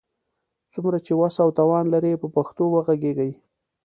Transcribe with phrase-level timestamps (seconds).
[0.73, 3.31] څومره چي وس او توان لرئ، په پښتو وږغېږئ!